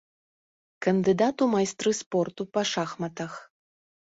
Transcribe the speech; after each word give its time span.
Кандыдат 0.85 1.43
у 1.47 1.49
майстры 1.53 1.91
спорту 2.01 2.41
па 2.59 2.67
шахматах. 2.71 3.33